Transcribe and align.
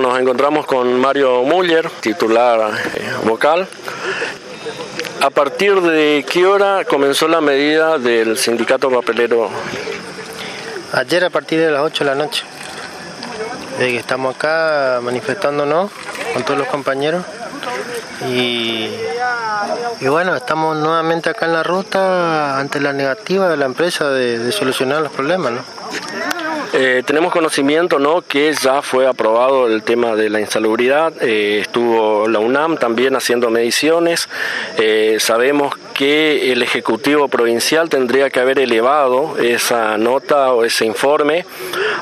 Nos 0.00 0.18
encontramos 0.18 0.64
con 0.64 0.98
Mario 0.98 1.42
Muller, 1.42 1.90
titular 2.00 2.72
eh, 2.94 3.12
vocal. 3.24 3.68
¿A 5.20 5.28
partir 5.28 5.78
de 5.82 6.24
qué 6.26 6.46
hora 6.46 6.86
comenzó 6.86 7.28
la 7.28 7.42
medida 7.42 7.98
del 7.98 8.38
sindicato 8.38 8.90
papelero? 8.90 9.50
Ayer 10.94 11.26
a 11.26 11.28
partir 11.28 11.60
de 11.60 11.70
las 11.70 11.82
8 11.82 12.04
de 12.04 12.10
la 12.10 12.16
noche. 12.16 12.44
Desde 13.72 13.92
que 13.92 13.98
estamos 13.98 14.36
acá 14.36 15.00
manifestándonos 15.02 15.90
con 16.32 16.44
todos 16.44 16.58
los 16.58 16.68
compañeros. 16.68 17.22
Y, 18.26 18.88
y 20.00 20.08
bueno, 20.08 20.34
estamos 20.34 20.78
nuevamente 20.78 21.28
acá 21.28 21.44
en 21.44 21.52
la 21.52 21.62
ruta 21.62 22.58
ante 22.58 22.80
la 22.80 22.94
negativa 22.94 23.50
de 23.50 23.58
la 23.58 23.66
empresa 23.66 24.08
de, 24.08 24.38
de 24.38 24.50
solucionar 24.50 25.02
los 25.02 25.12
problemas. 25.12 25.52
¿no? 25.52 25.60
Eh, 26.72 27.02
tenemos 27.04 27.32
conocimiento 27.32 27.98
¿no? 27.98 28.22
que 28.22 28.52
ya 28.52 28.80
fue 28.80 29.08
aprobado 29.08 29.66
el 29.66 29.82
tema 29.82 30.14
de 30.14 30.30
la 30.30 30.40
insalubridad, 30.40 31.12
eh, 31.20 31.58
estuvo 31.60 32.28
la 32.28 32.38
UNAM 32.38 32.76
también 32.76 33.16
haciendo 33.16 33.50
mediciones, 33.50 34.28
eh, 34.78 35.16
sabemos 35.18 35.74
que 35.94 36.52
el 36.52 36.62
Ejecutivo 36.62 37.26
Provincial 37.26 37.88
tendría 37.88 38.30
que 38.30 38.38
haber 38.38 38.60
elevado 38.60 39.36
esa 39.38 39.98
nota 39.98 40.52
o 40.52 40.64
ese 40.64 40.84
informe 40.84 41.44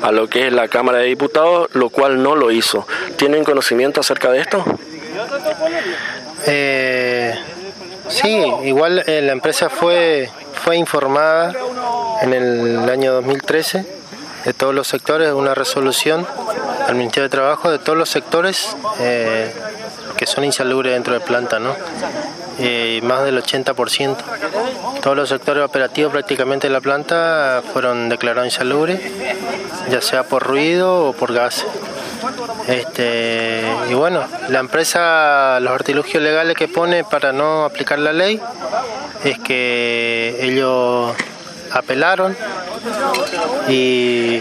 a 0.03 0.13
lo 0.13 0.29
que 0.29 0.49
es 0.49 0.53
la 0.53 0.69
Cámara 0.69 0.99
de 0.99 1.07
Diputados, 1.07 1.71
lo 1.73 1.89
cual 1.89 2.23
no 2.23 2.37
lo 2.37 2.51
hizo. 2.51 2.87
¿Tienen 3.17 3.45
conocimiento 3.45 4.01
acerca 4.01 4.31
de 4.31 4.41
esto? 4.41 4.65
sí, 8.09 8.53
igual 8.65 9.03
la 9.07 9.33
empresa 9.33 9.71
fue, 9.71 10.31
fue 10.63 10.77
informada 10.77 11.55
en 12.23 12.33
el 12.35 12.89
año 12.89 13.15
2013 13.15 13.99
de 14.45 14.53
todos 14.55 14.75
los 14.75 14.89
sectores, 14.89 15.33
una 15.33 15.55
resolución 15.55 16.27
al 16.87 16.95
Ministerio 16.95 17.25
de 17.25 17.31
Trabajo 17.31 17.71
de 17.71 17.79
todos 17.79 17.99
los 17.99 18.09
sectores 18.09 18.77
eh, 19.01 19.53
que 20.17 20.27
son 20.27 20.45
insalubres 20.45 20.95
dentro 20.95 21.15
de 21.15 21.21
planta, 21.21 21.59
¿no? 21.59 21.75
Eh, 22.59 23.01
más 23.05 23.25
del 23.25 23.41
80%. 23.43 24.17
Todos 25.03 25.17
los 25.17 25.29
sectores 25.29 25.63
operativos 25.63 26.11
prácticamente 26.11 26.67
de 26.67 26.73
la 26.73 26.81
planta 26.81 27.63
fueron 27.73 28.09
declarados 28.09 28.53
insalubres, 28.53 29.01
ya 29.91 30.01
sea 30.01 30.25
por 30.25 30.45
ruido 30.45 31.09
o 31.09 31.13
por 31.13 31.33
gas. 31.33 31.65
Este, 32.67 33.63
y 33.91 33.95
bueno, 33.95 34.25
la 34.49 34.59
empresa, 34.59 35.61
los 35.61 35.73
artilugios 35.73 36.23
legales 36.23 36.57
que 36.57 36.69
pone 36.69 37.05
para 37.05 37.33
no 37.33 37.65
aplicar 37.65 37.99
la 37.99 38.13
ley 38.13 38.41
es 39.25 39.39
que 39.39 40.37
ellos 40.41 41.15
apelaron 41.71 42.37
y 43.69 44.41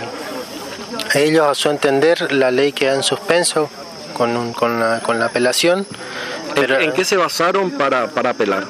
ellos 1.14 1.48
a 1.48 1.56
su 1.56 1.70
entender 1.70 2.32
la 2.32 2.52
ley 2.52 2.72
queda 2.72 2.94
en 2.94 3.04
suspenso 3.04 3.70
con, 4.14 4.54
con, 4.54 4.80
la, 4.80 5.00
con 5.02 5.20
la 5.20 5.26
apelación. 5.26 5.86
Pero, 6.56 6.80
¿En 6.80 6.92
qué 6.94 7.06
se 7.06 7.18
basaron 7.18 7.72
para, 7.72 8.08
para 8.08 8.32
apelar? 8.32 8.66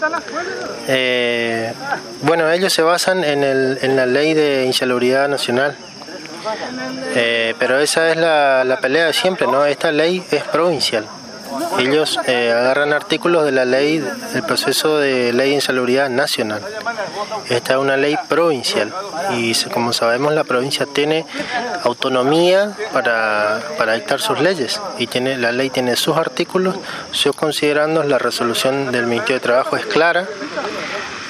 Eh, 0.87 1.73
bueno, 2.23 2.49
ellos 2.51 2.73
se 2.73 2.81
basan 2.81 3.23
en, 3.23 3.43
el, 3.43 3.79
en 3.81 3.95
la 3.95 4.05
ley 4.05 4.33
de 4.33 4.65
insalubridad 4.65 5.29
nacional. 5.29 5.75
Eh, 7.15 7.53
pero 7.59 7.79
esa 7.79 8.09
es 8.09 8.17
la, 8.17 8.63
la 8.63 8.79
pelea 8.79 9.05
de 9.05 9.13
siempre, 9.13 9.47
¿no? 9.47 9.65
Esta 9.65 9.91
ley 9.91 10.23
es 10.31 10.43
provincial 10.43 11.05
ellos 11.79 12.19
eh, 12.25 12.51
agarran 12.51 12.93
artículos 12.93 13.45
de 13.45 13.51
la 13.51 13.65
ley, 13.65 13.99
del 13.99 14.43
proceso 14.43 14.97
de 14.97 15.33
ley 15.33 15.49
de 15.49 15.55
insalubridad 15.55 16.09
nacional. 16.09 16.61
Esta 17.49 17.73
es 17.73 17.79
una 17.79 17.97
ley 17.97 18.17
provincial 18.27 18.93
y 19.31 19.53
como 19.69 19.93
sabemos 19.93 20.33
la 20.33 20.43
provincia 20.43 20.85
tiene 20.85 21.25
autonomía 21.83 22.75
para, 22.93 23.61
para 23.77 23.93
dictar 23.93 24.19
sus 24.19 24.39
leyes 24.39 24.81
y 24.97 25.07
tiene 25.07 25.37
la 25.37 25.51
ley 25.51 25.69
tiene 25.69 25.95
sus 25.95 26.17
artículos, 26.17 26.75
yo 27.13 27.33
considerando 27.33 28.03
la 28.03 28.17
resolución 28.17 28.91
del 28.91 29.07
Ministerio 29.07 29.35
de 29.35 29.41
Trabajo 29.41 29.77
es 29.77 29.85
clara. 29.85 30.27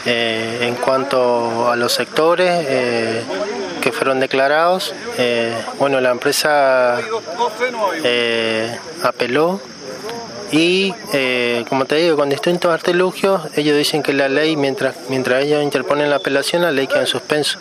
Eh, 0.06 0.60
en 0.62 0.76
cuanto 0.76 1.70
a 1.70 1.76
los 1.76 1.92
sectores 1.92 2.50
eh, 2.70 3.24
que 3.82 3.92
fueron 3.92 4.22
declarados, 4.22 4.94
bueno, 5.80 6.00
la 6.00 6.12
empresa 6.12 6.98
apeló 9.04 9.60
y 10.52 10.94
eh, 11.14 11.66
como 11.68 11.86
te 11.86 11.96
digo, 11.96 12.16
con 12.16 12.30
distintos 12.30 12.72
artilugios, 12.72 13.42
ellos 13.58 13.78
dicen 13.78 14.02
que 14.02 14.14
la 14.14 14.30
ley, 14.30 14.56
mientras, 14.56 14.96
mientras 15.10 15.44
ellos 15.44 15.62
interponen 15.62 16.10
la 16.10 16.18
apelación, 16.18 16.62
la 16.62 16.72
ley 16.72 16.88
queda 16.88 17.02
en 17.02 17.08
suspenso. 17.08 17.60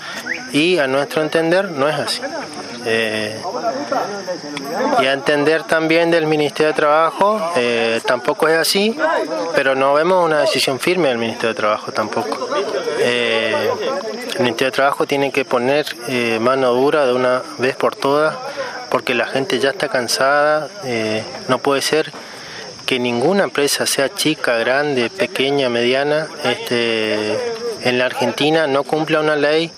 Y 0.52 0.78
a 0.78 0.86
nuestro 0.86 1.22
entender 1.22 1.70
no 1.70 1.88
es 1.88 1.96
así. 1.96 2.20
Eh, 2.84 3.40
y 5.02 5.06
a 5.06 5.12
entender 5.12 5.64
también 5.64 6.12
del 6.12 6.26
Ministerio 6.26 6.68
de 6.68 6.74
Trabajo, 6.74 7.40
eh, 7.56 8.00
tampoco 8.06 8.46
es 8.46 8.56
así, 8.56 8.96
pero 9.56 9.74
no 9.74 9.92
vemos 9.94 10.24
una 10.24 10.40
decisión 10.42 10.78
firme 10.78 11.08
del 11.08 11.18
Ministerio 11.18 11.48
de 11.48 11.54
Trabajo 11.54 11.90
tampoco. 11.90 12.48
el 13.00 14.38
Ministerio 14.38 14.70
de 14.70 14.76
Trabajo 14.76 15.06
tiene 15.06 15.32
que 15.32 15.44
poner 15.44 15.86
mano 16.40 16.72
dura 16.72 17.04
de 17.06 17.12
una 17.12 17.42
vez 17.58 17.74
por 17.74 17.96
todas, 17.96 18.36
porque 18.90 19.14
la 19.14 19.26
gente 19.26 19.58
ya 19.58 19.70
está 19.70 19.88
cansada, 19.88 20.68
no 21.48 21.58
puede 21.58 21.82
ser 21.82 22.12
que 22.86 22.98
ninguna 23.00 23.44
empresa, 23.44 23.84
sea 23.84 24.08
chica, 24.14 24.56
grande, 24.56 25.10
pequeña, 25.10 25.68
mediana, 25.68 26.28
este, 26.44 27.36
en 27.82 27.98
la 27.98 28.06
Argentina 28.06 28.66
no 28.68 28.84
cumpla 28.84 29.20
una 29.20 29.34
ley 29.34 29.70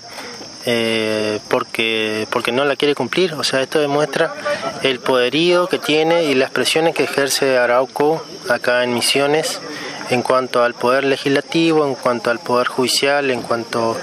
eh, 0.66 1.40
porque, 1.48 2.26
porque 2.30 2.52
no 2.52 2.66
la 2.66 2.76
quiere 2.76 2.94
cumplir. 2.94 3.32
O 3.34 3.42
sea, 3.42 3.62
esto 3.62 3.80
demuestra 3.80 4.34
el 4.82 5.00
poderío 5.00 5.66
que 5.66 5.78
tiene 5.78 6.24
y 6.24 6.34
las 6.34 6.50
presiones 6.50 6.94
que 6.94 7.04
ejerce 7.04 7.56
Arauco 7.56 8.22
acá 8.50 8.84
en 8.84 8.92
Misiones 8.92 9.60
en 10.10 10.22
cuanto 10.22 10.62
al 10.62 10.74
poder 10.74 11.04
legislativo, 11.04 11.86
en 11.86 11.94
cuanto 11.94 12.30
al 12.30 12.38
poder 12.38 12.66
judicial, 12.66 13.30
en 13.30 13.40
cuanto 13.42 13.96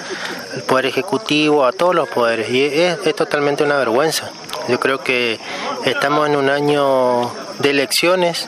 al 0.56 0.64
poder 0.64 0.88
ejecutivo, 0.88 1.66
a 1.66 1.72
todos 1.72 1.94
los 1.94 2.10
poderes. 2.10 2.50
Y 2.50 2.64
es, 2.64 2.98
es 3.06 3.16
totalmente 3.16 3.64
una 3.64 3.78
vergüenza. 3.78 4.32
Yo 4.68 4.80
creo 4.80 5.04
que 5.04 5.40
estamos 5.86 6.28
en 6.28 6.36
un 6.36 6.50
año 6.50 7.32
de 7.60 7.70
elecciones 7.70 8.48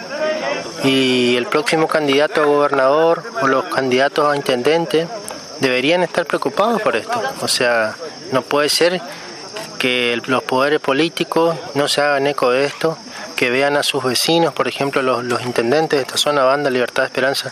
y 0.83 1.35
el 1.35 1.45
próximo 1.47 1.87
candidato 1.87 2.41
a 2.41 2.45
gobernador 2.45 3.23
o 3.41 3.47
los 3.47 3.65
candidatos 3.65 4.31
a 4.31 4.35
intendente 4.35 5.07
deberían 5.59 6.03
estar 6.03 6.25
preocupados 6.25 6.81
por 6.81 6.95
esto. 6.95 7.21
O 7.41 7.47
sea, 7.47 7.95
no 8.31 8.41
puede 8.41 8.69
ser 8.69 9.01
que 9.79 10.19
los 10.25 10.43
poderes 10.43 10.79
políticos 10.79 11.55
no 11.75 11.87
se 11.87 12.01
hagan 12.01 12.27
eco 12.27 12.51
de 12.51 12.65
esto, 12.65 12.97
que 13.35 13.49
vean 13.49 13.77
a 13.77 13.83
sus 13.83 14.03
vecinos, 14.03 14.53
por 14.53 14.67
ejemplo, 14.67 15.01
los, 15.01 15.23
los 15.23 15.43
intendentes 15.43 15.99
de 15.99 16.01
esta 16.01 16.17
zona, 16.17 16.43
Banda, 16.43 16.69
Libertad, 16.69 17.05
Esperanza, 17.05 17.51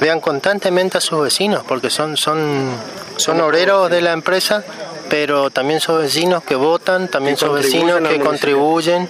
vean 0.00 0.20
constantemente 0.20 0.98
a 0.98 1.00
sus 1.00 1.20
vecinos, 1.22 1.64
porque 1.66 1.90
son, 1.90 2.16
son, 2.16 2.70
son 3.16 3.40
obreros 3.40 3.90
de 3.90 4.00
la 4.00 4.12
empresa, 4.12 4.64
pero 5.08 5.50
también 5.50 5.80
son 5.80 6.00
vecinos 6.00 6.44
que 6.44 6.54
votan, 6.54 7.08
también 7.08 7.36
son 7.36 7.54
vecinos 7.54 8.00
que 8.08 8.20
contribuyen 8.20 9.08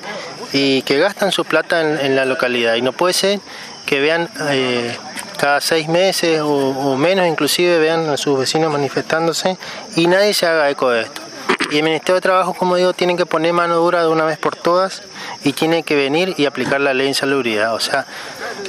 y 0.53 0.83
que 0.83 0.99
gastan 0.99 1.33
su 1.33 1.45
plata 1.45 1.81
en, 1.81 2.17
la 2.17 2.25
localidad. 2.25 2.75
Y 2.75 2.83
no 2.83 2.93
puede 2.93 3.15
ser 3.15 3.41
que 3.87 4.01
vean 4.01 4.29
eh, 4.51 4.97
cada 5.39 5.61
seis 5.61 5.89
meses 5.89 6.41
o, 6.43 6.97
menos 6.97 7.27
inclusive 7.27 7.79
vean 7.79 8.09
a 8.09 8.17
sus 8.17 8.39
vecinos 8.39 8.71
manifestándose 8.71 9.57
y 9.97 10.07
nadie 10.07 10.35
se 10.35 10.47
haga 10.47 10.69
eco 10.71 10.91
de 10.91 11.03
esto. 11.03 11.23
Y 11.71 11.77
el 11.77 11.85
Ministerio 11.85 12.17
de 12.17 12.21
Trabajo, 12.21 12.55
como 12.55 12.75
digo, 12.77 12.93
tiene 12.93 13.17
que 13.17 13.27
poner 13.27 13.53
mano 13.53 13.77
dura 13.77 14.03
de 14.03 14.09
una 14.09 14.25
vez 14.25 14.39
por 14.39 14.57
todas 14.57 15.03
y 15.45 15.53
tiene 15.53 15.85
que 15.85 15.95
venir 15.95 16.35
y 16.37 16.47
aplicar 16.47 16.81
la 16.81 16.93
ley 16.95 17.05
de 17.05 17.11
insalubridad. 17.11 17.75
O 17.75 17.81
sea, 17.81 18.07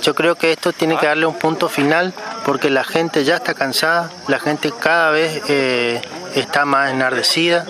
yo 0.02 0.13
creo 0.13 0.36
que 0.36 0.52
esto 0.52 0.72
tiene 0.72 0.98
que 0.98 1.08
darle 1.08 1.25
un 1.25 1.36
punto 1.36 1.68
final 1.68 2.13
porque 2.46 2.69
la 2.69 2.84
gente 2.84 3.24
ya 3.24 3.38
está 3.38 3.53
cansada, 3.53 4.12
la 4.28 4.40
gente 4.40 4.72
cada 4.80 5.09
vez 5.12 5.42
eh, 5.48 6.02
está 6.36 6.66
más 6.66 6.92
enardecida, 6.92 7.66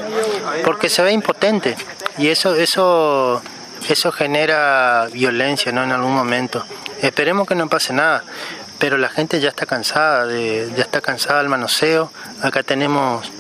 porque 0.66 0.90
se 0.90 1.02
ve 1.02 1.12
impotente. 1.12 1.78
Y 2.18 2.28
eso, 2.28 2.56
eso 2.56 3.42
eso 3.90 4.12
genera 4.12 5.08
violencia 5.12 5.72
¿no? 5.72 5.84
en 5.84 5.92
algún 5.92 6.14
momento. 6.14 6.66
Esperemos 7.02 7.48
que 7.48 7.56
no 7.56 7.68
pase 7.68 7.94
nada, 7.94 8.24
pero 8.80 8.98
la 8.98 9.10
gente 9.10 9.40
ya 9.40 9.50
está 9.50 9.66
cansada, 9.66 10.32
ya 10.32 10.84
está 10.84 11.02
cansada 11.02 11.40
del 11.40 11.50
manoseo. 11.50 12.12
Acá 12.42 12.64
tenemos, 12.64 13.32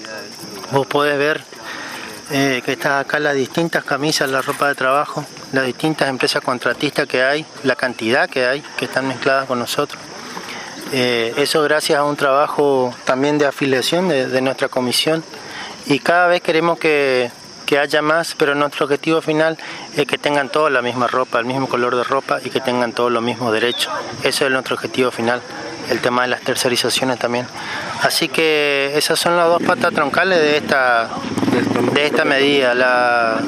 vos 0.72 0.88
podés 0.88 1.18
ver 1.18 1.44
eh, 2.32 2.62
que 2.66 2.74
están 2.74 3.00
acá 3.00 3.20
las 3.20 3.36
distintas 3.36 3.84
camisas, 3.84 4.30
la 4.30 4.42
ropa 4.42 4.68
de 4.68 4.76
trabajo, 4.76 5.26
las 5.52 5.66
distintas 5.66 6.10
empresas 6.10 6.42
contratistas 6.42 7.08
que 7.08 7.24
hay, 7.24 7.46
la 7.64 7.76
cantidad 7.76 8.30
que 8.30 8.46
hay 8.46 8.62
que 8.78 8.86
están 8.86 9.08
mezcladas 9.08 9.48
con 9.48 9.60
nosotros. 9.60 10.02
Eh, 10.94 11.34
eso 11.38 11.62
gracias 11.64 12.00
a 12.00 12.04
un 12.04 12.18
trabajo 12.18 12.94
también 13.06 13.38
de 13.38 13.46
afiliación 13.46 14.10
de 14.10 14.42
nuestra 14.42 14.68
comisión 14.68 15.24
y 15.86 16.00
cada 16.00 16.28
vez 16.28 16.42
queremos 16.42 16.78
que 16.78 17.32
que 17.72 17.80
haya 17.80 18.02
más, 18.02 18.36
pero 18.38 18.54
nuestro 18.54 18.84
objetivo 18.84 19.22
final 19.22 19.58
es 19.96 20.06
que 20.06 20.18
tengan 20.18 20.50
toda 20.50 20.70
la 20.70 20.82
misma 20.82 21.08
ropa, 21.08 21.40
el 21.40 21.46
mismo 21.46 21.70
color 21.70 21.96
de 21.96 22.04
ropa 22.04 22.42
y 22.44 22.50
que 22.50 22.60
tengan 22.60 22.92
todos 22.92 23.10
los 23.10 23.24
mismos 23.24 23.54
derechos. 23.54 23.90
Ese 24.24 24.44
es 24.44 24.52
nuestro 24.52 24.76
objetivo 24.76 25.10
final, 25.10 25.42
el 25.90 26.02
tema 26.02 26.24
de 26.24 26.28
las 26.28 26.42
tercerizaciones 26.42 27.18
también. 27.18 27.48
Así 28.02 28.28
que 28.28 28.92
esas 28.98 29.18
son 29.18 29.38
las 29.38 29.48
dos 29.48 29.64
patas 29.64 29.94
troncales 29.94 30.38
de 30.40 30.58
esta, 30.58 31.08
de 31.94 32.06
esta 32.06 32.26
medida. 32.26 33.40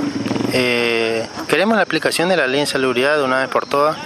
Eh, 0.54 1.28
queremos 1.50 1.76
la 1.76 1.84
aplicación 1.84 2.30
de 2.30 2.38
la 2.38 2.48
ley 2.48 2.62
de 2.62 2.68
salubridad 2.68 3.18
de 3.18 3.24
una 3.24 3.42
vez 3.42 3.50
por 3.50 3.66
todas 3.66 3.98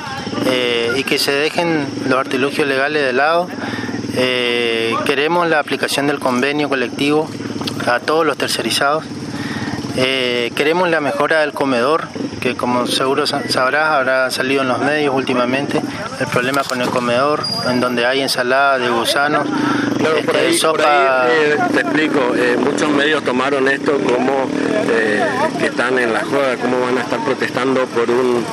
eh, 0.47 0.93
y 0.95 1.03
que 1.03 1.19
se 1.19 1.31
dejen 1.31 1.85
los 2.07 2.17
artilugios 2.17 2.67
legales 2.67 3.03
de 3.03 3.13
lado. 3.13 3.47
Eh, 4.15 4.95
queremos 5.05 5.47
la 5.47 5.59
aplicación 5.59 6.07
del 6.07 6.17
convenio 6.17 6.69
colectivo 6.69 7.29
a 7.85 7.99
todos 7.99 8.25
los 8.25 8.35
tercerizados. 8.35 9.05
Queremos 10.55 10.89
la 10.89 11.01
mejora 11.01 11.41
del 11.41 11.53
comedor, 11.53 12.07
que 12.39 12.55
como 12.55 12.87
seguro 12.87 13.25
sabrás 13.25 13.91
habrá 13.91 14.29
salido 14.31 14.61
en 14.61 14.67
los 14.67 14.79
medios 14.79 15.13
últimamente, 15.15 15.81
el 16.19 16.27
problema 16.27 16.63
con 16.63 16.81
el 16.81 16.89
comedor, 16.89 17.43
en 17.69 17.79
donde 17.79 18.05
hay 18.05 18.21
ensalada 18.21 18.77
de 18.77 18.89
gusanos, 18.89 19.47
Claro, 19.97 20.17
por 20.25 20.35
ahí, 20.37 20.59
eh, 21.29 21.57
te 21.73 21.81
explico, 21.81 22.19
eh, 22.35 22.55
muchos 22.57 22.89
medios 22.89 23.23
tomaron 23.23 23.67
esto 23.67 23.93
como 23.93 24.47
eh, 24.89 25.23
que 25.59 25.67
están 25.67 25.97
en 25.97 26.13
la 26.13 26.23
joda, 26.23 26.55
cómo 26.61 26.81
van 26.81 26.97
a 26.97 27.01
estar 27.01 27.19
protestando 27.23 27.85
por 27.85 28.09
un, 28.09 28.43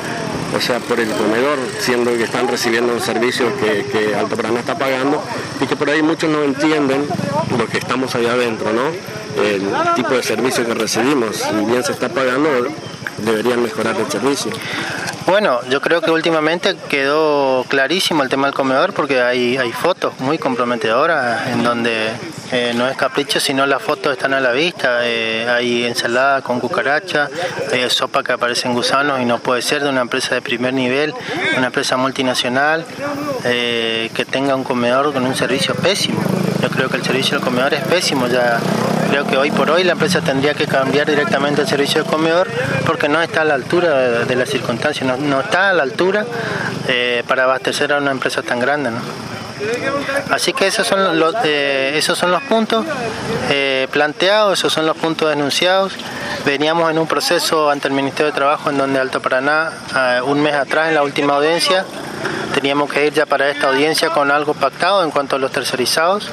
o 0.56 0.60
sea, 0.60 0.78
por 0.80 0.98
el 1.00 1.10
comedor, 1.10 1.58
siendo 1.78 2.12
que 2.12 2.24
están 2.24 2.48
recibiendo 2.48 2.94
un 2.94 3.00
servicio 3.00 3.46
que, 3.58 3.84
que 3.84 4.14
Alto 4.14 4.36
Paraná 4.36 4.60
está 4.60 4.76
pagando 4.76 5.22
y 5.60 5.66
que 5.66 5.76
por 5.76 5.90
ahí 5.90 6.02
muchos 6.02 6.30
no 6.30 6.42
entienden 6.42 7.06
lo 7.58 7.66
que 7.66 7.78
estamos 7.78 8.14
allá 8.14 8.32
adentro, 8.32 8.72
¿no? 8.72 9.23
El 9.36 9.68
tipo 9.94 10.10
de 10.10 10.22
servicio 10.22 10.64
que 10.64 10.74
recibimos, 10.74 11.36
si 11.36 11.64
bien 11.64 11.82
se 11.82 11.92
está 11.92 12.08
pagando, 12.08 12.48
deberían 13.18 13.62
mejorar 13.62 13.96
el 13.96 14.10
servicio. 14.10 14.52
Bueno, 15.26 15.60
yo 15.70 15.80
creo 15.80 16.02
que 16.02 16.10
últimamente 16.10 16.76
quedó 16.90 17.64
clarísimo 17.68 18.22
el 18.22 18.28
tema 18.28 18.46
del 18.46 18.54
comedor 18.54 18.92
porque 18.92 19.22
hay, 19.22 19.56
hay 19.56 19.72
fotos 19.72 20.12
muy 20.20 20.36
comprometedoras 20.36 21.48
en 21.48 21.62
donde 21.62 22.10
eh, 22.52 22.72
no 22.76 22.86
es 22.86 22.96
capricho, 22.96 23.40
sino 23.40 23.64
las 23.64 23.82
fotos 23.82 24.12
están 24.12 24.34
a 24.34 24.40
la 24.40 24.52
vista. 24.52 24.98
Eh, 25.02 25.48
hay 25.48 25.84
ensalada 25.84 26.42
con 26.42 26.60
cucaracha, 26.60 27.30
hay 27.72 27.88
sopa 27.88 28.22
que 28.22 28.32
aparecen 28.32 28.74
gusanos 28.74 29.18
y 29.20 29.24
no 29.24 29.38
puede 29.38 29.62
ser 29.62 29.82
de 29.82 29.88
una 29.88 30.02
empresa 30.02 30.34
de 30.34 30.42
primer 30.42 30.74
nivel, 30.74 31.14
una 31.56 31.68
empresa 31.68 31.96
multinacional 31.96 32.84
eh, 33.44 34.10
que 34.14 34.26
tenga 34.26 34.54
un 34.54 34.64
comedor 34.64 35.14
con 35.14 35.24
un 35.24 35.34
servicio 35.34 35.74
pésimo. 35.74 36.22
Yo 36.60 36.68
creo 36.68 36.90
que 36.90 36.98
el 36.98 37.02
servicio 37.02 37.38
del 37.38 37.44
comedor 37.44 37.72
es 37.72 37.82
pésimo. 37.84 38.26
Ya 38.26 38.60
creo 39.14 39.26
que 39.28 39.36
hoy 39.36 39.52
por 39.52 39.70
hoy 39.70 39.84
la 39.84 39.92
empresa 39.92 40.22
tendría 40.22 40.54
que 40.54 40.66
cambiar 40.66 41.06
directamente 41.06 41.62
el 41.62 41.68
servicio 41.68 42.02
de 42.02 42.10
comedor 42.10 42.48
porque 42.84 43.08
no 43.08 43.22
está 43.22 43.42
a 43.42 43.44
la 43.44 43.54
altura 43.54 44.24
de, 44.24 44.34
las 44.34 44.48
circunstancias, 44.48 45.20
no, 45.20 45.40
está 45.40 45.70
a 45.70 45.72
la 45.72 45.84
altura 45.84 46.26
eh, 46.88 47.22
para 47.28 47.44
abastecer 47.44 47.92
a 47.92 47.98
una 47.98 48.10
empresa 48.10 48.42
tan 48.42 48.58
grande. 48.58 48.90
Así 50.30 50.52
que 50.52 50.66
esos 50.66 50.84
son 50.84 51.20
los, 51.20 51.32
eh, 51.44 51.92
esos 51.94 52.18
son 52.18 52.32
los 52.32 52.42
puntos 52.42 52.84
eh, 53.50 53.86
planteados, 53.92 54.58
esos 54.58 54.72
son 54.72 54.84
los 54.84 54.96
puntos 54.96 55.28
denunciados. 55.28 55.92
Veníamos 56.44 56.90
en 56.90 56.98
un 56.98 57.06
proceso 57.06 57.70
ante 57.70 57.86
el 57.86 57.94
Ministerio 57.94 58.32
de 58.32 58.36
Trabajo 58.36 58.70
en 58.70 58.78
donde 58.78 58.98
Alto 58.98 59.22
Paraná, 59.22 59.70
un 60.24 60.42
mes 60.42 60.54
atrás 60.54 60.88
en 60.88 60.94
la 60.96 61.04
última 61.04 61.36
audiencia, 61.36 61.84
teníamos 62.52 62.92
que 62.92 63.06
ir 63.06 63.12
ya 63.12 63.26
para 63.26 63.48
esta 63.48 63.68
audiencia 63.68 64.10
con 64.10 64.32
algo 64.32 64.54
pactado 64.54 65.04
en 65.04 65.12
cuanto 65.12 65.36
a 65.36 65.38
los 65.38 65.52
tercerizados 65.52 66.32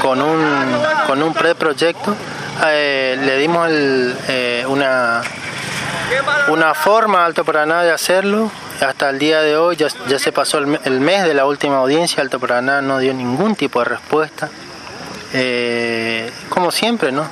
con 0.00 0.20
un, 0.20 0.42
con 1.06 1.22
un 1.22 1.32
preproyecto. 1.32 2.14
Eh, 2.66 3.18
le 3.20 3.38
dimos 3.38 3.68
eh, 3.70 4.64
una, 4.66 5.22
una 6.48 6.74
forma 6.74 7.24
Alto 7.24 7.44
Paraná 7.44 7.82
de 7.82 7.92
hacerlo. 7.92 8.50
Hasta 8.80 9.10
el 9.10 9.18
día 9.18 9.42
de 9.42 9.56
hoy 9.56 9.76
ya, 9.76 9.88
ya 10.08 10.18
se 10.18 10.32
pasó 10.32 10.58
el, 10.58 11.00
mes 11.00 11.24
de 11.24 11.34
la 11.34 11.44
última 11.44 11.76
audiencia, 11.78 12.22
Alto 12.22 12.40
Paraná 12.40 12.80
no 12.80 12.98
dio 12.98 13.12
ningún 13.12 13.54
tipo 13.54 13.78
de 13.80 13.84
respuesta. 13.84 14.48
Eh, 15.32 16.32
como 16.48 16.72
siempre, 16.72 17.12
¿no? 17.12 17.24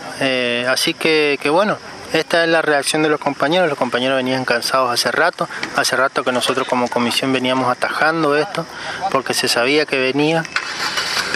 así 0.69 0.94
que, 0.94 1.38
que 1.43 1.49
bueno, 1.50 1.79
esta 2.12 2.43
es 2.43 2.49
la 2.49 2.62
reacción 2.62 3.03
de 3.03 3.11
los 3.11 3.20
compañeros. 3.20 3.69
Los 3.69 3.76
compañeros 3.76 4.17
venían 4.17 4.44
cansados 4.44 4.91
hace 4.91 5.12
rato. 5.12 5.49
Hace 5.76 5.97
rato 5.97 6.25
que 6.25 6.32
nosotros 6.32 6.67
como 6.67 6.88
comisión 6.88 7.32
veníamos 7.32 7.70
atajando 7.70 8.37
esto 8.37 8.65
porque 9.11 9.35
se 9.35 9.49
sabía 9.49 9.85
que 9.85 9.99
venía. 9.99 10.43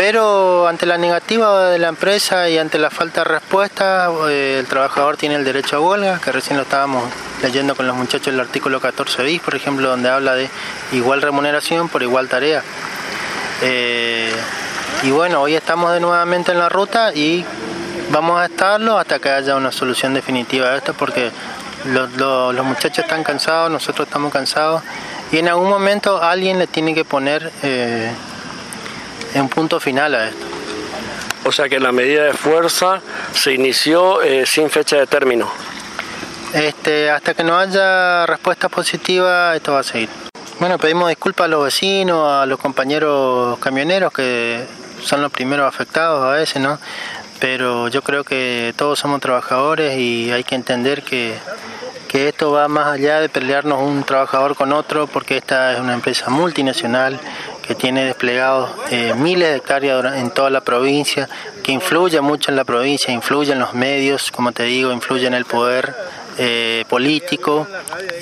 Pero 0.05 0.67
ante 0.67 0.85
la 0.85 0.99
negativa 0.99 1.71
de 1.71 1.79
la 1.79 1.87
empresa 1.87 2.49
y 2.49 2.59
ante 2.59 2.77
la 2.77 2.91
falta 2.91 3.21
de 3.21 3.39
respuesta, 3.39 4.11
eh, 4.29 4.57
el 4.59 4.67
trabajador 4.67 5.17
tiene 5.17 5.37
el 5.37 5.45
derecho 5.45 5.77
a 5.77 5.81
huelga, 5.81 6.19
que 6.19 6.33
recién 6.33 6.57
lo 6.57 6.65
estábamos 6.65 7.05
leyendo 7.41 7.77
con 7.77 7.87
los 7.87 7.95
muchachos 7.95 8.27
el 8.27 8.41
artículo 8.41 8.81
14 8.81 9.23
bis, 9.23 9.41
por 9.41 9.55
ejemplo, 9.55 9.89
donde 9.89 10.09
habla 10.09 10.35
de 10.35 10.51
igual 10.91 11.23
remuneración 11.23 11.89
por 11.89 12.03
igual 12.03 12.29
tarea. 12.29 12.65
Eh, 13.63 14.33
y 15.05 15.13
bueno, 15.13 15.41
hoy 15.41 15.55
estamos 15.55 15.93
de 15.93 16.01
nuevamente 16.01 16.51
en 16.51 16.59
la 16.59 16.69
ruta 16.69 17.15
y 17.15 17.45
vamos 18.11 18.41
a 18.41 18.47
estarlo 18.47 18.99
hasta 18.99 19.21
que 19.21 19.29
haya 19.29 19.55
una 19.55 19.71
solución 19.71 20.15
definitiva 20.15 20.71
de 20.71 20.79
esto, 20.79 20.95
porque 20.95 21.31
los, 21.85 22.11
muchachos 22.65 23.05
están 23.05 23.23
cansados, 23.23 23.71
nosotros 23.71 24.09
estamos 24.09 24.33
cansados, 24.33 24.83
y 25.31 25.39
en 25.39 25.47
algún 25.47 25.71
momento 25.71 26.21
alguien 26.21 26.59
le 26.59 26.67
tiene 26.67 26.93
que 26.93 27.05
poner... 27.05 27.53
Eh, 27.63 28.11
un 29.41 29.49
punto 29.49 29.81
final 29.81 30.15
a 30.15 30.29
esto. 30.29 30.47
O 31.45 31.53
sea 31.53 31.69
que 31.69 31.81
la 31.81 31.91
medida 31.91 32.25
de 32.25 32.33
fuerza 32.35 33.01
se 33.33 33.55
inició 33.55 34.23
eh, 34.23 34.47
sin 34.47 34.71
fecha 34.71 34.97
de 34.97 35.07
término. 35.07 35.51
Este, 36.55 37.11
hasta 37.11 37.35
que 37.35 37.43
no 37.43 37.57
haya 37.57 38.27
respuesta 38.27 38.69
positiva, 38.69 39.57
esto 39.57 39.73
va 39.73 39.81
a 39.81 39.83
seguir. 39.83 40.09
Bueno, 40.61 40.79
pedimos 40.79 41.09
disculpas 41.09 41.47
a 41.47 41.49
los 41.49 41.65
vecinos, 41.65 42.31
a 42.31 42.47
los 42.47 42.59
compañeros 42.59 43.59
camioneros 43.59 44.13
que 44.13 44.65
son 45.03 45.23
los 45.23 45.33
primeros 45.33 45.67
afectados 45.67 46.23
a 46.25 46.31
veces, 46.31 46.63
¿no? 46.63 46.79
Pero 47.41 47.89
yo 47.89 48.03
creo 48.03 48.23
que 48.23 48.73
todos 48.77 48.99
somos 48.99 49.21
trabajadores 49.21 49.99
y 49.99 50.31
hay 50.31 50.45
que 50.45 50.55
entender 50.55 51.03
que, 51.03 51.35
que 52.07 52.29
esto 52.29 52.53
va 52.53 52.69
más 52.69 52.87
allá 52.87 53.19
de 53.21 53.29
pelearnos 53.29 53.83
un 53.83 54.05
trabajador 54.05 54.55
con 54.55 54.73
otro, 54.73 55.09
porque 55.09 55.39
esta 55.39 55.73
es 55.73 55.81
una 55.81 55.95
empresa 55.95 56.31
multinacional 56.31 57.19
que 57.63 57.75
tiene 57.75 58.05
desplegados 58.05 58.71
eh, 58.91 59.15
miles 59.17 59.49
de 59.51 59.57
hectáreas 59.57 60.17
en 60.17 60.31
toda 60.31 60.51
la 60.51 60.61
provincia, 60.61 61.29
que 61.63 61.73
influye 61.73 62.21
mucho 62.21 62.51
en 62.51 62.57
la 62.57 62.65
provincia, 62.65 63.13
influye 63.13 63.53
en 63.53 63.61
los 63.61 63.73
medios, 63.73 64.31
como 64.31 64.53
te 64.53 64.65
digo, 64.65 64.93
influye 64.93 65.27
en 65.27 65.35
el 65.35 65.45
poder 65.45 65.95
eh, 66.39 66.85
político 66.89 67.67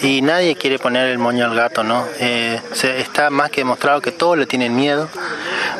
y 0.02 0.20
nadie 0.20 0.56
quiere 0.56 0.78
poner 0.78 1.08
el 1.08 1.18
moño 1.18 1.46
al 1.46 1.54
gato, 1.54 1.82
¿no? 1.82 2.06
Eh, 2.18 2.60
se, 2.72 3.00
está 3.00 3.30
más 3.30 3.50
que 3.50 3.62
demostrado 3.62 4.00
que 4.00 4.12
todos 4.12 4.36
le 4.36 4.46
tienen 4.46 4.76
miedo, 4.76 5.08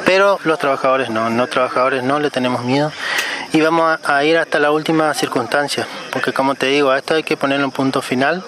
pero 0.07 0.39
los 0.45 0.59
trabajadores 0.59 1.11
no, 1.11 1.29
los 1.29 1.51
trabajadores 1.51 2.03
no 2.03 2.21
le 2.21 2.31
tenemos 2.31 2.65
miedo 2.65 2.93
y 3.53 3.61
vamos 3.61 3.99
a, 4.05 4.17
a 4.17 4.25
ir 4.25 4.39
hasta 4.39 4.59
la 4.59 4.71
última 4.71 5.13
circunstancia, 5.13 5.87
porque 6.13 6.33
como 6.33 6.55
te 6.55 6.67
digo, 6.67 6.91
a 6.91 6.99
esto 6.99 7.15
hay 7.15 7.25
que 7.25 7.37
ponerle 7.37 7.65
un 7.65 7.73
punto 7.73 8.01
final 8.01 8.45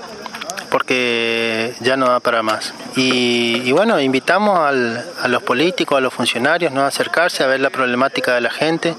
porque 0.72 1.74
ya 1.80 1.98
no 1.98 2.06
da 2.06 2.20
para 2.20 2.42
más. 2.42 2.72
Y, 2.96 3.70
bueno, 3.72 4.00
invitamos 4.00 4.58
a 4.58 5.28
los 5.28 5.42
políticos, 5.42 5.98
a 5.98 6.00
los 6.00 6.14
funcionarios, 6.14 6.72
¿no? 6.72 6.80
a 6.80 6.86
acercarse 6.86 7.44
a 7.44 7.46
ver 7.46 7.60
la 7.60 7.68
problemática 7.68 8.34
de 8.34 8.40
la 8.40 8.48
gente 8.48 8.94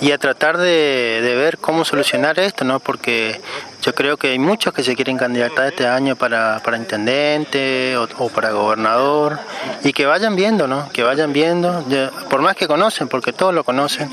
y 0.00 0.12
a 0.12 0.18
tratar 0.18 0.58
de, 0.58 1.20
ver 1.36 1.58
cómo 1.58 1.84
solucionar 1.84 2.38
esto, 2.38 2.64
¿no? 2.64 2.78
porque 2.78 3.40
yo 3.82 3.96
creo 3.96 4.16
que 4.16 4.28
hay 4.28 4.38
muchos 4.38 4.72
que 4.72 4.84
se 4.84 4.94
quieren 4.94 5.18
candidatar 5.18 5.66
este 5.66 5.88
año 5.88 6.14
para, 6.14 6.62
intendente 6.76 7.96
o, 7.96 8.28
para 8.28 8.52
gobernador 8.52 9.40
y 9.82 9.92
que 9.92 10.06
vayan 10.06 10.36
viendo, 10.36 10.68
¿no? 10.68 10.88
que 10.90 11.02
vayan 11.02 11.32
viendo, 11.32 11.84
por 12.30 12.42
más 12.42 12.54
que 12.54 12.68
conocen, 12.68 13.08
porque 13.08 13.32
todos 13.32 13.52
lo 13.52 13.64
conocen, 13.64 14.08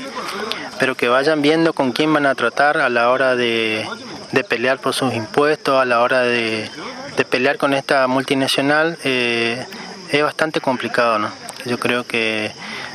pero 0.80 0.96
que 0.96 1.08
vayan 1.08 1.40
viendo 1.40 1.72
con 1.72 1.92
quién 1.92 2.12
van 2.12 2.26
a 2.26 2.34
tratar 2.34 2.78
a 2.78 2.88
la 2.88 3.10
hora 3.10 3.36
de, 3.36 3.86
de 4.32 4.44
pelear 4.44 4.78
por 4.78 4.94
sus 4.94 5.14
impuestos, 5.14 5.80
a 5.80 5.84
la 5.84 6.00
hora 6.00 6.20
de, 6.20 6.70
de 7.16 7.24
pelear 7.24 7.56
con 7.56 7.74
esta 7.74 8.06
multinacional, 8.06 8.98
eh, 9.04 9.64
es 10.10 10.22
bastante 10.22 10.60
complicado. 10.60 11.18
¿no? 11.18 11.30
Yo 11.64 11.78
creo 11.78 12.06
que 12.06 12.52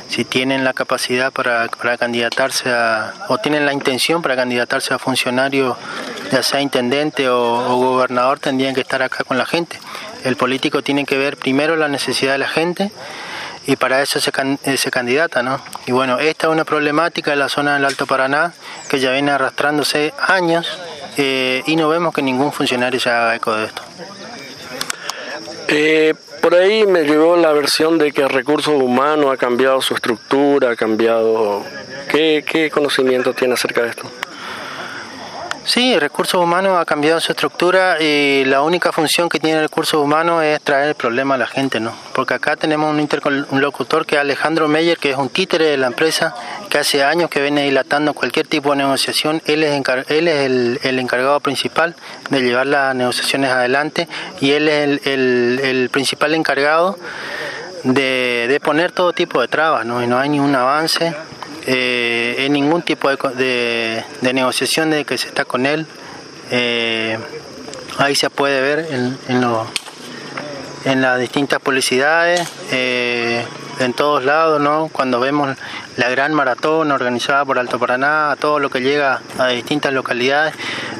si 0.08 0.24
tienen 0.24 0.64
la 0.64 0.72
capacidad 0.72 1.32
para, 1.32 1.68
para 1.68 1.96
candidatarse 1.96 2.70
a, 2.70 3.14
o 3.28 3.38
tienen 3.38 3.66
la 3.66 3.72
intención 3.72 4.22
para 4.22 4.36
candidatarse 4.36 4.94
a 4.94 4.98
funcionario, 4.98 5.76
ya 6.30 6.42
sea 6.42 6.60
intendente 6.60 7.28
o, 7.28 7.76
gobernador, 7.76 8.38
tendrían 8.38 8.74
que 8.74 8.82
estar 8.82 9.02
acá 9.02 9.24
con 9.24 9.38
la 9.38 9.46
gente. 9.46 9.78
El 10.24 10.36
político 10.36 10.82
tiene 10.82 11.04
que 11.04 11.18
ver 11.18 11.36
primero 11.36 11.76
la 11.76 11.88
necesidad 11.88 12.32
de 12.32 12.38
la 12.38 12.48
gente 12.48 12.92
y 13.66 13.76
para 13.76 14.02
eso 14.02 14.20
se, 14.20 14.76
se 14.76 14.90
candidata, 14.90 15.42
¿no? 15.42 15.60
Y 15.86 15.92
bueno, 15.92 16.18
esta 16.18 16.46
es 16.46 16.52
una 16.52 16.64
problemática 16.64 17.30
de 17.30 17.36
la 17.36 17.48
zona 17.48 17.74
del 17.74 17.84
Alto 17.84 18.06
Paraná 18.06 18.52
que 18.88 19.00
ya 19.00 19.12
viene 19.12 19.30
arrastrándose 19.30 20.12
años 20.18 20.78
eh, 21.16 21.62
y 21.66 21.76
no 21.76 21.88
vemos 21.88 22.14
que 22.14 22.22
ningún 22.22 22.52
funcionario 22.52 22.98
se 22.98 23.10
haga 23.10 23.36
eco 23.36 23.54
de 23.54 23.66
esto. 23.66 23.82
Eh, 25.68 26.14
por 26.40 26.54
ahí 26.54 26.86
me 26.86 27.04
llegó 27.04 27.36
la 27.36 27.52
versión 27.52 27.98
de 27.98 28.12
que 28.12 28.22
el 28.22 28.28
recurso 28.28 28.72
humano 28.72 29.30
ha 29.30 29.36
cambiado 29.36 29.80
su 29.80 29.94
estructura, 29.94 30.70
ha 30.70 30.76
cambiado... 30.76 31.64
¿Qué, 32.08 32.44
qué 32.46 32.70
conocimiento 32.70 33.32
tiene 33.32 33.54
acerca 33.54 33.82
de 33.82 33.90
esto? 33.90 34.10
Sí, 35.64 35.96
recursos 35.96 36.42
humanos 36.42 36.76
ha 36.80 36.84
cambiado 36.84 37.20
su 37.20 37.30
estructura 37.30 38.02
y 38.02 38.44
la 38.44 38.62
única 38.62 38.90
función 38.90 39.28
que 39.28 39.38
tiene 39.38 39.60
recursos 39.60 40.02
humanos 40.02 40.42
es 40.42 40.60
traer 40.60 40.88
el 40.88 40.94
problema 40.96 41.36
a 41.36 41.38
la 41.38 41.46
gente, 41.46 41.78
¿no? 41.78 41.94
Porque 42.12 42.34
acá 42.34 42.56
tenemos 42.56 42.92
un 42.92 42.98
interlocutor 42.98 44.04
que 44.04 44.16
es 44.16 44.20
Alejandro 44.20 44.66
Meyer, 44.66 44.98
que 44.98 45.10
es 45.12 45.16
un 45.16 45.28
títere 45.28 45.66
de 45.66 45.76
la 45.76 45.86
empresa, 45.86 46.34
que 46.68 46.78
hace 46.78 47.04
años 47.04 47.30
que 47.30 47.40
viene 47.40 47.62
dilatando 47.62 48.12
cualquier 48.12 48.48
tipo 48.48 48.70
de 48.70 48.78
negociación. 48.78 49.40
Él 49.46 49.62
es, 49.62 49.80
él 50.08 50.26
es 50.26 50.84
el, 50.84 50.98
encargado 50.98 51.38
principal 51.38 51.94
de 52.28 52.42
llevar 52.42 52.66
las 52.66 52.96
negociaciones 52.96 53.50
adelante 53.50 54.08
y 54.40 54.50
él 54.50 54.68
es 54.68 55.06
el, 55.06 55.88
principal 55.92 56.34
encargado 56.34 56.98
de, 57.84 58.60
poner 58.64 58.90
todo 58.90 59.12
tipo 59.12 59.40
de 59.40 59.46
trabas, 59.46 59.86
¿no? 59.86 60.02
Y 60.02 60.08
no 60.08 60.18
hay 60.18 60.28
ningún 60.28 60.56
avance 60.56 61.14
eh, 61.66 62.36
en 62.38 62.52
ningún 62.52 62.82
tipo 62.82 63.08
de, 63.08 64.04
de, 64.20 64.32
negociación 64.32 64.90
de 64.90 65.04
que 65.04 65.18
se 65.18 65.28
está 65.28 65.44
con 65.44 65.66
él. 65.66 65.86
Eh, 66.50 67.18
ahí 67.98 68.14
se 68.14 68.30
puede 68.30 68.60
ver 68.60 68.86
en, 68.90 69.18
en, 70.84 71.02
las 71.02 71.20
distintas 71.20 71.60
publicidades, 71.60 72.48
eh, 72.72 73.44
en 73.78 73.92
todos 73.92 74.24
lados, 74.24 74.60
¿no? 74.60 74.90
cuando 74.92 75.20
vemos 75.20 75.56
la 75.96 76.08
gran 76.08 76.34
maratón 76.34 76.90
organizada 76.90 77.44
por 77.44 77.58
Alto 77.58 77.78
Paraná, 77.78 78.36
todo 78.38 78.58
lo 78.58 78.68
que 78.70 78.80
llega 78.80 79.20
a 79.38 79.48
distintas 79.48 79.92
localidades, 79.92 80.54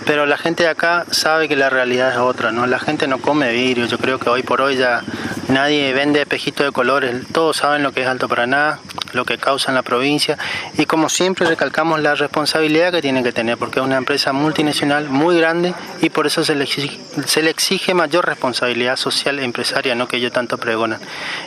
pero 0.06 0.26
la 0.26 0.38
gente 0.38 0.64
de 0.64 0.68
acá 0.68 1.06
sabe 1.10 1.48
que 1.48 1.56
la 1.56 1.70
realidad 1.70 2.10
es 2.10 2.18
otra, 2.18 2.52
¿no? 2.52 2.66
La 2.66 2.78
gente 2.78 3.06
no 3.06 3.18
come 3.18 3.52
vidrio, 3.52 3.86
yo 3.86 3.98
creo 3.98 4.18
que 4.18 4.28
hoy 4.28 4.42
por 4.42 4.60
hoy 4.60 4.76
ya 4.76 5.02
nadie 5.48 5.92
vende 5.92 6.20
espejitos 6.20 6.66
de 6.66 6.72
colores, 6.72 7.14
todos 7.32 7.58
saben 7.58 7.82
lo 7.82 7.92
que 7.92 8.02
es 8.02 8.08
Alto 8.08 8.28
Paraná, 8.28 8.78
lo 9.12 9.24
que 9.24 9.38
causa 9.38 9.70
en 9.70 9.74
la 9.74 9.82
provincia 9.82 10.38
y 10.76 10.86
como 10.86 11.08
siempre 11.08 11.46
recalcamos 11.46 12.00
la 12.00 12.14
responsabilidad 12.14 12.92
que 12.92 13.02
tiene 13.02 13.22
que 13.22 13.32
tener 13.32 13.58
porque 13.58 13.80
es 13.80 13.84
una 13.84 13.96
empresa 13.96 14.32
multinacional 14.32 15.08
muy 15.08 15.36
grande 15.36 15.74
y 16.00 16.10
por 16.10 16.26
eso 16.26 16.44
se 16.44 16.54
le 16.54 16.64
exige, 17.50 17.94
mayor 17.94 18.24
responsabilidad 18.26 18.96
social 18.96 19.38
e 19.38 19.44
empresaria, 19.44 19.94
¿no? 19.94 20.08
que 20.08 20.16
ellos 20.16 20.32
tanto 20.32 20.56
pregonan. 20.56 21.00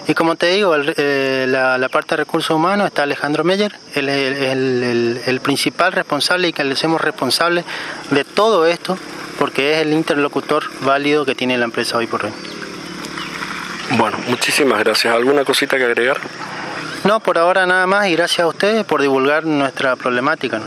Y 0.07 0.13
como 0.13 0.35
te 0.35 0.47
digo, 0.47 0.75
eh, 0.75 1.45
la, 1.47 1.89
parte 1.89 2.15
de 2.15 2.17
recursos 2.17 2.55
humanos 2.55 2.87
está 2.87 3.03
Alejandro 3.03 3.43
Meyer, 3.43 3.73
él 3.95 4.09
es 4.09 4.51
el, 4.51 5.21
el 5.25 5.39
principal 5.39 5.91
responsable 5.91 6.49
y 6.49 6.53
que 6.53 6.63
le 6.63 6.73
hacemos 6.73 7.01
responsable 7.01 7.63
de 8.11 8.23
todo 8.23 8.44
esto 8.67 8.97
porque 9.39 9.73
es 9.73 9.81
el 9.81 9.93
interlocutor 9.93 10.63
válido 10.81 11.25
que 11.25 11.35
tiene 11.35 11.57
la 11.57 11.65
empresa 11.65 11.97
hoy 11.97 12.07
por 12.07 12.25
hoy. 12.25 12.31
Bueno, 13.97 14.17
muchísimas 14.27 14.79
gracias. 14.79 15.13
¿Alguna 15.13 15.43
cosita 15.43 15.77
que 15.77 15.85
agregar? 15.85 16.17
No, 17.03 17.19
por 17.19 17.37
ahora 17.37 17.65
nada 17.65 17.85
más 17.85 18.07
y 18.07 18.15
gracias 18.15 18.39
a 18.39 18.47
ustedes 18.47 18.83
por 18.85 19.01
divulgar 19.01 19.45
nuestra 19.45 19.95
problemática. 19.95 20.61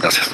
Gracias. 0.00 0.30